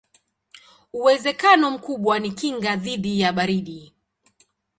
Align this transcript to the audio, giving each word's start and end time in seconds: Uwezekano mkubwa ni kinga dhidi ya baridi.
Uwezekano 0.93 1.71
mkubwa 1.71 2.19
ni 2.19 2.31
kinga 2.31 2.75
dhidi 2.75 3.19
ya 3.19 3.33
baridi. 3.33 3.93